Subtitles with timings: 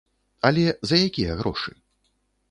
[0.47, 1.75] Але за якія грошы?